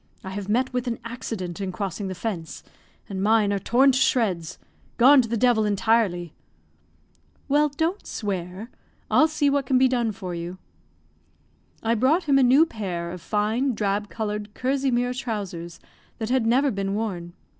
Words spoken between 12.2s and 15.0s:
him a new pair of fine, drab colored kersey